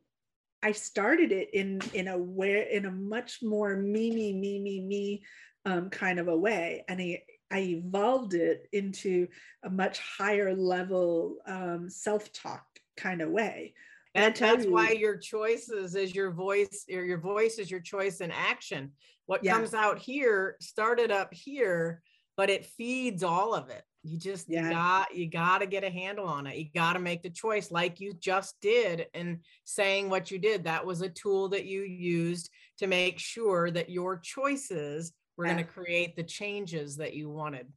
I 0.63 0.71
started 0.71 1.31
it 1.31 1.49
in 1.53 1.81
in 1.93 2.07
a 2.07 2.17
way 2.17 2.67
in 2.71 2.85
a 2.85 2.91
much 2.91 3.39
more 3.43 3.75
me 3.75 4.11
me 4.11 4.33
me 4.33 4.59
me 4.59 4.81
me 4.81 5.23
um, 5.65 5.89
kind 5.89 6.19
of 6.19 6.27
a 6.27 6.35
way. 6.35 6.83
And 6.87 6.99
I, 6.99 7.21
I 7.51 7.59
evolved 7.59 8.33
it 8.33 8.67
into 8.73 9.27
a 9.63 9.69
much 9.69 9.99
higher 9.99 10.55
level 10.55 11.37
um, 11.45 11.89
self 11.89 12.31
talk 12.33 12.65
kind 12.97 13.21
of 13.21 13.29
way. 13.29 13.73
And 14.15 14.35
that's 14.35 14.65
you, 14.65 14.71
why 14.71 14.91
your 14.91 15.17
choices 15.17 15.95
is 15.95 16.15
your 16.15 16.31
voice, 16.31 16.85
your, 16.87 17.05
your 17.05 17.19
voice 17.19 17.59
is 17.59 17.69
your 17.69 17.79
choice 17.79 18.19
in 18.19 18.31
action. 18.31 18.91
What 19.27 19.43
yeah. 19.43 19.53
comes 19.53 19.73
out 19.73 19.99
here 19.99 20.55
started 20.59 21.11
up 21.11 21.33
here, 21.33 22.01
but 22.35 22.49
it 22.49 22.65
feeds 22.65 23.23
all 23.23 23.53
of 23.53 23.69
it. 23.69 23.83
You 24.03 24.17
just 24.17 24.49
yeah. 24.49 24.71
got 24.71 25.15
you 25.15 25.29
got 25.29 25.59
to 25.59 25.67
get 25.67 25.83
a 25.83 25.89
handle 25.89 26.27
on 26.27 26.47
it. 26.47 26.55
You 26.55 26.67
got 26.73 26.93
to 26.93 26.99
make 26.99 27.23
the 27.23 27.29
choice 27.29 27.71
like 27.71 27.99
you 27.99 28.13
just 28.13 28.55
did 28.61 29.07
and 29.13 29.39
saying 29.65 30.09
what 30.09 30.31
you 30.31 30.39
did. 30.39 30.63
That 30.63 30.85
was 30.85 31.01
a 31.01 31.09
tool 31.09 31.49
that 31.49 31.65
you 31.65 31.81
used 31.81 32.49
to 32.77 32.87
make 32.87 33.19
sure 33.19 33.69
that 33.69 33.89
your 33.89 34.17
choices 34.17 35.11
we're 35.37 35.45
yeah. 35.45 35.53
going 35.53 35.65
to 35.65 35.71
create 35.71 36.15
the 36.15 36.23
changes 36.23 36.97
that 36.97 37.13
you 37.13 37.29
wanted. 37.29 37.67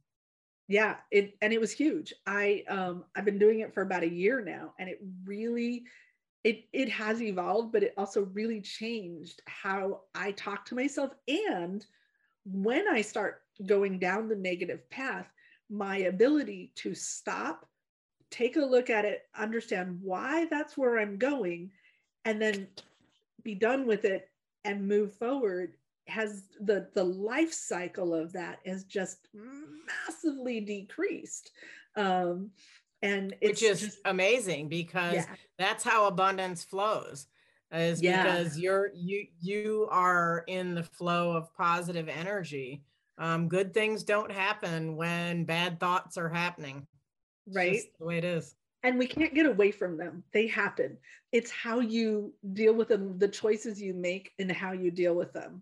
Yeah 0.67 0.95
it 1.11 1.35
and 1.41 1.53
it 1.53 1.59
was 1.59 1.71
huge. 1.71 2.13
I 2.25 2.63
um 2.69 3.03
i've 3.15 3.25
been 3.25 3.39
doing 3.39 3.59
it 3.59 3.73
for 3.73 3.81
about 3.81 4.03
a 4.03 4.09
year 4.09 4.41
now 4.41 4.73
and 4.79 4.89
it 4.89 4.99
really 5.25 5.83
it 6.43 6.65
it 6.73 6.89
has 6.89 7.21
evolved 7.21 7.71
but 7.71 7.83
it 7.83 7.93
also 7.97 8.23
really 8.33 8.61
changed 8.61 9.41
how 9.47 10.01
i 10.15 10.31
talk 10.31 10.65
to 10.65 10.75
myself. 10.75 11.11
And 11.27 11.85
when 12.45 12.87
i 12.87 13.01
start 13.01 13.41
going 13.65 13.99
down 13.99 14.27
the 14.27 14.35
negative 14.35 14.89
path 14.89 15.27
my 15.69 15.97
ability 15.97 16.71
to 16.75 16.95
stop 16.95 17.67
take 18.31 18.55
a 18.55 18.59
look 18.59 18.89
at 18.89 19.05
it 19.05 19.23
understand 19.37 19.99
why 20.01 20.47
that's 20.49 20.77
where 20.77 20.97
i'm 20.97 21.17
going 21.17 21.69
and 22.25 22.41
then 22.41 22.67
be 23.43 23.53
done 23.53 23.85
with 23.85 24.05
it 24.05 24.29
and 24.65 24.87
move 24.87 25.13
forward 25.13 25.73
has 26.11 26.43
the 26.59 26.87
the 26.93 27.03
life 27.03 27.53
cycle 27.53 28.13
of 28.13 28.33
that 28.33 28.59
has 28.65 28.83
just 28.83 29.27
massively 29.33 30.59
decreased. 30.59 31.51
Um 31.95 32.51
and 33.01 33.33
it's 33.41 33.61
which 33.61 33.69
is 33.71 33.81
just, 33.81 33.97
amazing 34.05 34.67
because 34.67 35.15
yeah. 35.15 35.25
that's 35.57 35.83
how 35.83 36.05
abundance 36.05 36.63
flows 36.63 37.27
is 37.71 38.01
yeah. 38.01 38.23
because 38.23 38.59
you're 38.59 38.91
you 38.93 39.25
you 39.39 39.87
are 39.89 40.43
in 40.47 40.75
the 40.75 40.83
flow 40.83 41.31
of 41.31 41.53
positive 41.55 42.09
energy. 42.09 42.83
Um 43.17 43.47
good 43.47 43.73
things 43.73 44.03
don't 44.03 44.31
happen 44.31 44.95
when 44.95 45.45
bad 45.45 45.79
thoughts 45.79 46.17
are 46.17 46.29
happening. 46.29 46.85
Right. 47.51 47.81
the 47.99 48.05
way 48.05 48.17
it 48.17 48.25
is. 48.25 48.55
And 48.83 48.97
we 48.97 49.07
can't 49.07 49.33
get 49.33 49.45
away 49.45 49.71
from 49.71 49.97
them. 49.97 50.23
They 50.33 50.47
happen. 50.47 50.97
It's 51.31 51.51
how 51.51 51.79
you 51.79 52.33
deal 52.53 52.73
with 52.73 52.89
them 52.89 53.17
the 53.17 53.27
choices 53.27 53.81
you 53.81 53.93
make 53.93 54.31
and 54.39 54.51
how 54.51 54.73
you 54.73 54.91
deal 54.91 55.15
with 55.15 55.31
them 55.33 55.61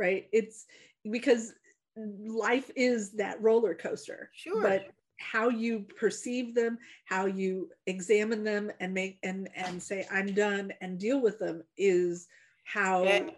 right? 0.00 0.26
It's 0.32 0.66
because 1.08 1.52
life 1.96 2.70
is 2.74 3.12
that 3.12 3.40
roller 3.40 3.74
coaster. 3.74 4.30
Sure. 4.34 4.62
But 4.62 4.86
how 5.18 5.50
you 5.50 5.80
perceive 5.98 6.54
them, 6.54 6.78
how 7.04 7.26
you 7.26 7.68
examine 7.86 8.42
them 8.42 8.72
and 8.80 8.94
make 8.94 9.18
and 9.22 9.48
and 9.54 9.80
say 9.80 10.06
I'm 10.10 10.32
done 10.34 10.72
and 10.80 10.98
deal 10.98 11.20
with 11.20 11.38
them 11.38 11.62
is 11.76 12.26
how 12.64 13.04
and, 13.04 13.32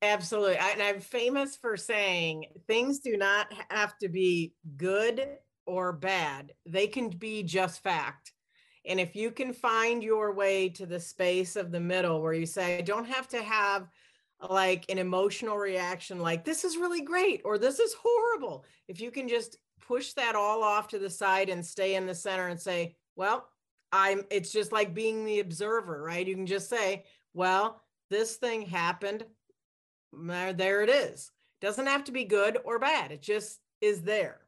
absolutely. 0.00 0.56
and 0.56 0.82
I'm 0.82 1.00
famous 1.00 1.54
for 1.56 1.76
saying 1.76 2.46
things 2.66 3.00
do 3.00 3.16
not 3.18 3.52
have 3.68 3.96
to 3.98 4.08
be 4.08 4.54
good 4.78 5.28
or 5.66 5.92
bad. 5.92 6.52
They 6.66 6.86
can 6.86 7.10
be 7.10 7.42
just 7.42 7.82
fact. 7.82 8.32
And 8.86 8.98
if 8.98 9.14
you 9.14 9.30
can 9.30 9.52
find 9.52 10.02
your 10.02 10.32
way 10.32 10.70
to 10.70 10.86
the 10.86 11.00
space 11.00 11.56
of 11.56 11.70
the 11.70 11.80
middle 11.80 12.22
where 12.22 12.32
you 12.32 12.46
say, 12.46 12.78
I 12.78 12.80
don't 12.80 13.06
have 13.06 13.28
to 13.28 13.42
have 13.42 13.86
like 14.48 14.84
an 14.88 14.98
emotional 14.98 15.56
reaction 15.56 16.20
like 16.20 16.44
this 16.44 16.64
is 16.64 16.76
really 16.76 17.00
great 17.00 17.42
or 17.44 17.58
this 17.58 17.78
is 17.78 17.94
horrible. 17.94 18.64
If 18.86 19.00
you 19.00 19.10
can 19.10 19.28
just 19.28 19.56
push 19.86 20.12
that 20.12 20.34
all 20.34 20.62
off 20.62 20.88
to 20.88 20.98
the 20.98 21.10
side 21.10 21.48
and 21.48 21.64
stay 21.64 21.94
in 21.94 22.06
the 22.06 22.14
center 22.14 22.48
and 22.48 22.60
say 22.60 22.94
well 23.16 23.48
i'm 23.90 24.22
it's 24.30 24.52
just 24.52 24.70
like 24.70 24.94
being 24.94 25.24
the 25.24 25.40
observer 25.40 26.02
right? 26.02 26.26
You 26.26 26.34
can 26.34 26.46
just 26.46 26.68
say 26.68 27.04
well 27.34 27.82
this 28.10 28.36
thing 28.36 28.62
happened. 28.62 29.24
There 30.12 30.82
it 30.82 30.88
is. 30.88 31.30
Doesn't 31.60 31.86
have 31.86 32.04
to 32.04 32.12
be 32.12 32.24
good 32.24 32.58
or 32.64 32.78
bad. 32.78 33.12
It 33.12 33.20
just 33.20 33.60
is 33.80 34.02
there. 34.02 34.40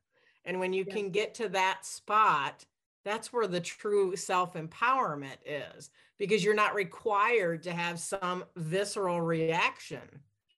And 0.44 0.58
when 0.58 0.72
you 0.72 0.84
yeah. 0.86 0.94
can 0.94 1.10
get 1.10 1.34
to 1.34 1.48
that 1.50 1.84
spot 1.84 2.64
that's 3.04 3.32
where 3.32 3.46
the 3.46 3.60
true 3.60 4.16
self 4.16 4.54
empowerment 4.54 5.38
is 5.44 5.90
because 6.18 6.44
you're 6.44 6.54
not 6.54 6.74
required 6.74 7.62
to 7.62 7.72
have 7.72 7.98
some 7.98 8.44
visceral 8.56 9.20
reaction. 9.20 10.00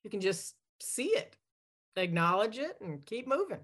You 0.03 0.09
can 0.09 0.21
just 0.21 0.55
see 0.81 1.07
it, 1.07 1.37
acknowledge 1.95 2.57
it, 2.57 2.77
and 2.81 3.05
keep 3.05 3.27
moving. 3.27 3.59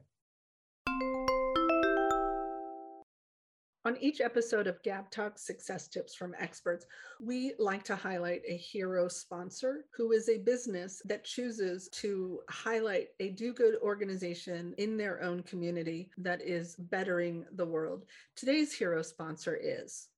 On 3.86 3.96
each 4.02 4.20
episode 4.20 4.68
of 4.68 4.84
Gab 4.84 5.10
Talk 5.10 5.40
Success 5.40 5.88
Tips 5.88 6.14
from 6.14 6.36
Experts, 6.38 6.86
we 7.22 7.54
like 7.60 7.86
to 7.86 7.96
highlight 7.96 8.42
a 8.46 8.58
hero 8.58 9.08
sponsor 9.08 9.86
who 9.96 10.12
is 10.12 10.28
a 10.28 10.40
business 10.40 11.02
that 11.06 11.24
chooses 11.24 11.88
to 11.94 12.42
highlight 12.50 13.08
a 13.22 13.30
do 13.30 13.54
good 13.54 13.76
organization 13.82 14.76
in 14.80 14.98
their 14.98 15.24
own 15.24 15.44
community 15.44 16.12
that 16.18 16.42
is 16.42 16.76
bettering 16.76 17.46
the 17.54 17.66
world. 17.66 18.04
Today's 18.36 18.74
hero 18.74 19.02
sponsor 19.02 19.56
is. 19.56 20.10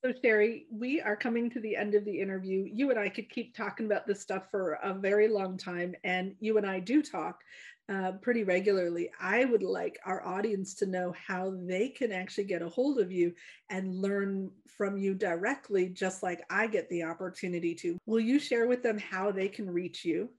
So, 0.03 0.11
Sherri, 0.23 0.65
we 0.71 0.99
are 0.99 1.15
coming 1.15 1.49
to 1.51 1.59
the 1.59 1.75
end 1.75 1.93
of 1.93 2.05
the 2.05 2.19
interview. 2.19 2.67
You 2.71 2.89
and 2.89 2.99
I 2.99 3.07
could 3.07 3.29
keep 3.29 3.55
talking 3.55 3.85
about 3.85 4.07
this 4.07 4.19
stuff 4.19 4.49
for 4.49 4.73
a 4.81 4.95
very 4.95 5.27
long 5.27 5.57
time, 5.57 5.93
and 6.03 6.35
you 6.39 6.57
and 6.57 6.65
I 6.65 6.79
do 6.79 7.03
talk 7.03 7.39
uh, 7.87 8.13
pretty 8.13 8.43
regularly. 8.43 9.11
I 9.19 9.45
would 9.45 9.61
like 9.61 9.99
our 10.03 10.25
audience 10.25 10.73
to 10.75 10.87
know 10.87 11.13
how 11.27 11.53
they 11.67 11.89
can 11.89 12.11
actually 12.11 12.45
get 12.45 12.63
a 12.63 12.69
hold 12.69 12.99
of 12.99 13.11
you 13.11 13.33
and 13.69 13.93
learn 13.93 14.49
from 14.75 14.97
you 14.97 15.13
directly, 15.13 15.89
just 15.89 16.23
like 16.23 16.41
I 16.49 16.65
get 16.65 16.89
the 16.89 17.03
opportunity 17.03 17.75
to. 17.75 17.99
Will 18.07 18.19
you 18.21 18.39
share 18.39 18.67
with 18.67 18.81
them 18.81 18.97
how 18.97 19.31
they 19.31 19.49
can 19.49 19.69
reach 19.69 20.03
you? 20.03 20.29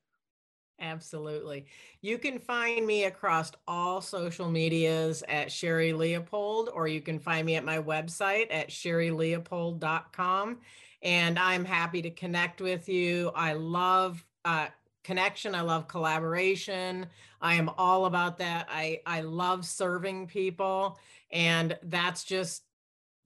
Absolutely. 0.81 1.67
You 2.00 2.19
can 2.19 2.38
find 2.38 2.87
me 2.87 3.05
across 3.05 3.52
all 3.69 4.00
social 4.00 4.50
medias 4.50 5.23
at 5.29 5.52
Sherri 5.52 5.93
Leopold, 5.93 6.71
or 6.73 6.88
you 6.88 7.00
can 7.00 7.19
find 7.19 7.47
me 7.47 7.55
at 7.55 7.64
my 7.64 7.79
website 7.79 8.49
at 8.50 8.69
sherrileopold.com. 8.71 10.59
And 11.02 11.38
I'm 11.38 11.64
happy 11.64 12.02
to 12.02 12.11
connect 12.11 12.61
with 12.61 12.88
you. 12.88 13.31
I 13.35 13.52
love 13.55 14.25
uh, 14.45 14.69
connection. 15.05 15.55
I 15.55 15.62
love 15.62 15.88
collaboration. 15.88 17.07
I 17.41 17.55
am 17.55 17.71
all 17.76 18.07
about 18.07 18.38
that. 18.38 18.69
I, 18.71 19.00
I 19.07 19.21
love 19.21 19.64
serving 19.64 20.29
people. 20.29 20.99
And 21.31 21.76
that's 21.85 22.25
just 22.25 22.62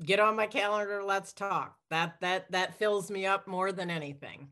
get 0.03 0.21
on 0.21 0.37
my 0.37 0.47
calendar. 0.47 1.03
Let's 1.03 1.33
talk. 1.33 1.76
That, 1.91 2.21
that, 2.21 2.50
that 2.53 2.79
fills 2.79 3.11
me 3.11 3.26
up 3.26 3.47
more 3.47 3.73
than 3.73 3.91
anything. 3.91 4.49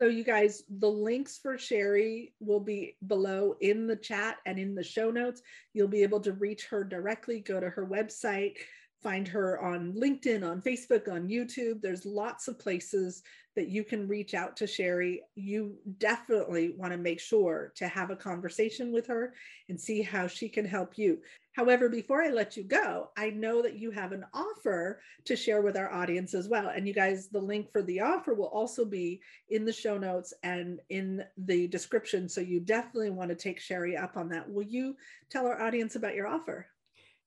So, 0.00 0.06
you 0.06 0.22
guys, 0.22 0.62
the 0.78 0.90
links 0.90 1.38
for 1.38 1.58
Sherri 1.58 2.32
will 2.38 2.60
be 2.60 2.96
below 3.08 3.56
in 3.60 3.88
the 3.88 3.96
chat 3.96 4.36
and 4.46 4.56
in 4.56 4.76
the 4.76 4.84
show 4.84 5.10
notes. 5.10 5.42
You'll 5.74 5.88
be 5.88 6.04
able 6.04 6.20
to 6.20 6.32
reach 6.32 6.66
her 6.66 6.84
directly, 6.84 7.40
go 7.40 7.58
to 7.58 7.68
her 7.68 7.84
website, 7.84 8.58
find 9.02 9.28
her 9.28 9.60
on 9.60 9.92
LinkedIn, 9.92 10.48
on 10.48 10.60
Facebook, 10.60 11.10
on 11.10 11.28
YouTube. 11.28 11.80
There's 11.80 12.04
lots 12.04 12.48
of 12.48 12.58
places 12.58 13.22
that 13.54 13.68
you 13.68 13.82
can 13.84 14.06
reach 14.06 14.34
out 14.34 14.56
to 14.56 14.66
Sherri. 14.66 15.22
You 15.34 15.76
definitely 15.98 16.74
want 16.76 16.92
to 16.92 16.98
make 16.98 17.20
sure 17.20 17.72
to 17.76 17.88
have 17.88 18.10
a 18.10 18.16
conversation 18.16 18.92
with 18.92 19.06
her 19.06 19.34
and 19.68 19.80
see 19.80 20.02
how 20.02 20.26
she 20.26 20.48
can 20.48 20.64
help 20.64 20.96
you. 20.96 21.18
However, 21.52 21.88
before 21.88 22.22
I 22.22 22.28
let 22.28 22.56
you 22.56 22.62
go, 22.62 23.10
I 23.16 23.30
know 23.30 23.62
that 23.62 23.76
you 23.76 23.90
have 23.90 24.12
an 24.12 24.24
offer 24.32 25.00
to 25.24 25.34
share 25.34 25.60
with 25.60 25.76
our 25.76 25.92
audience 25.92 26.34
as 26.34 26.48
well. 26.48 26.68
And 26.68 26.86
you 26.86 26.94
guys, 26.94 27.28
the 27.28 27.40
link 27.40 27.72
for 27.72 27.82
the 27.82 28.00
offer 28.00 28.34
will 28.34 28.46
also 28.46 28.84
be 28.84 29.20
in 29.48 29.64
the 29.64 29.72
show 29.72 29.98
notes 29.98 30.32
and 30.44 30.80
in 30.90 31.24
the 31.36 31.66
description. 31.66 32.28
So 32.28 32.40
you 32.40 32.60
definitely 32.60 33.10
want 33.10 33.30
to 33.30 33.36
take 33.36 33.58
Sherri 33.58 33.96
up 33.96 34.16
on 34.16 34.28
that. 34.28 34.48
Will 34.48 34.62
you 34.62 34.94
tell 35.30 35.46
our 35.46 35.60
audience 35.60 35.96
about 35.96 36.14
your 36.14 36.28
offer? 36.28 36.68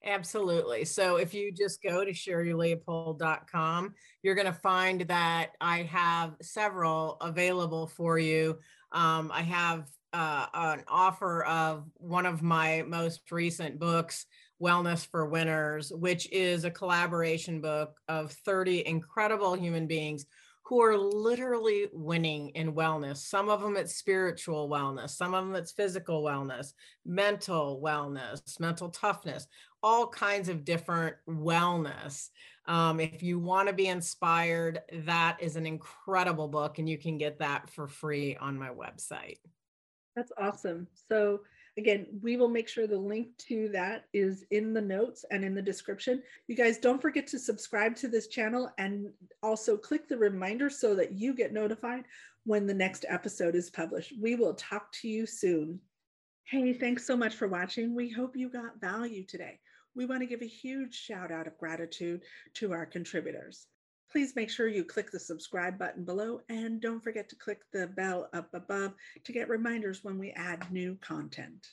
Absolutely. 0.03 0.83
So 0.85 1.17
if 1.17 1.33
you 1.33 1.51
just 1.51 1.83
go 1.83 2.03
to 2.03 2.11
sherrileopold.com, 2.11 3.93
you're 4.23 4.35
going 4.35 4.47
to 4.47 4.53
find 4.53 5.01
that 5.01 5.51
I 5.61 5.83
have 5.83 6.35
several 6.41 7.17
available 7.21 7.85
for 7.85 8.17
you. 8.17 8.57
Um, 8.91 9.31
I 9.31 9.43
have 9.43 9.87
uh, 10.13 10.47
an 10.53 10.83
offer 10.87 11.43
of 11.45 11.85
one 11.95 12.25
of 12.25 12.41
my 12.41 12.83
most 12.87 13.31
recent 13.31 13.79
books, 13.79 14.25
Wellness 14.61 15.07
for 15.07 15.25
Winners, 15.27 15.91
which 15.95 16.31
is 16.31 16.65
a 16.65 16.71
collaboration 16.71 17.61
book 17.61 17.99
of 18.07 18.31
30 18.45 18.85
incredible 18.87 19.53
human 19.53 19.87
beings 19.87 20.25
who 20.71 20.81
are 20.81 20.97
literally 20.97 21.89
winning 21.91 22.49
in 22.49 22.73
wellness. 22.73 23.17
Some 23.17 23.49
of 23.49 23.61
them 23.61 23.75
it's 23.75 23.95
spiritual 23.95 24.69
wellness, 24.69 25.09
some 25.09 25.33
of 25.33 25.45
them 25.45 25.55
it's 25.55 25.73
physical 25.73 26.23
wellness, 26.23 26.73
mental 27.05 27.81
wellness, 27.83 28.57
mental 28.57 28.87
toughness, 28.89 29.47
all 29.83 30.07
kinds 30.07 30.49
of 30.49 30.65
different 30.65 31.15
wellness. 31.27 32.29
Um, 32.67 32.99
if 32.99 33.23
you 33.23 33.39
want 33.39 33.67
to 33.67 33.73
be 33.73 33.87
inspired, 33.87 34.81
that 35.05 35.37
is 35.39 35.55
an 35.55 35.65
incredible 35.65 36.47
book, 36.47 36.79
and 36.79 36.87
you 36.87 36.97
can 36.97 37.17
get 37.17 37.39
that 37.39 37.69
for 37.69 37.87
free 37.87 38.37
on 38.37 38.57
my 38.57 38.69
website. 38.69 39.39
That's 40.15 40.31
awesome. 40.37 40.87
So, 41.09 41.41
again, 41.77 42.05
we 42.21 42.37
will 42.37 42.49
make 42.49 42.67
sure 42.67 42.85
the 42.85 42.97
link 42.97 43.29
to 43.47 43.69
that 43.69 44.05
is 44.13 44.45
in 44.51 44.73
the 44.73 44.81
notes 44.81 45.25
and 45.31 45.43
in 45.43 45.55
the 45.55 45.61
description. 45.61 46.21
You 46.47 46.55
guys 46.55 46.77
don't 46.77 47.01
forget 47.01 47.25
to 47.27 47.39
subscribe 47.39 47.95
to 47.97 48.07
this 48.07 48.27
channel 48.27 48.69
and 48.77 49.07
also 49.41 49.77
click 49.77 50.07
the 50.07 50.17
reminder 50.17 50.69
so 50.69 50.93
that 50.95 51.13
you 51.13 51.33
get 51.33 51.53
notified 51.53 52.03
when 52.45 52.67
the 52.67 52.73
next 52.73 53.05
episode 53.07 53.55
is 53.55 53.69
published. 53.69 54.13
We 54.19 54.35
will 54.35 54.53
talk 54.53 54.91
to 55.01 55.07
you 55.07 55.25
soon. 55.25 55.79
Hey, 56.43 56.73
thanks 56.73 57.07
so 57.07 57.15
much 57.15 57.35
for 57.35 57.47
watching. 57.47 57.95
We 57.95 58.09
hope 58.09 58.35
you 58.35 58.49
got 58.49 58.81
value 58.81 59.23
today. 59.23 59.59
We 59.95 60.05
want 60.05 60.21
to 60.21 60.27
give 60.27 60.41
a 60.41 60.47
huge 60.47 60.95
shout 60.95 61.31
out 61.31 61.47
of 61.47 61.57
gratitude 61.57 62.21
to 62.55 62.73
our 62.73 62.85
contributors 62.85 63.67
please 64.11 64.35
make 64.35 64.49
sure 64.49 64.67
you 64.67 64.83
click 64.83 65.09
the 65.09 65.19
subscribe 65.19 65.79
button 65.79 66.03
below 66.03 66.41
and 66.49 66.81
don't 66.81 67.03
forget 67.03 67.29
to 67.29 67.35
click 67.37 67.59
the 67.71 67.87
bell 67.87 68.29
up 68.33 68.49
above 68.53 68.93
to 69.23 69.31
get 69.31 69.47
reminders 69.47 70.03
when 70.03 70.19
we 70.19 70.31
add 70.31 70.69
new 70.71 70.97
content. 71.01 71.65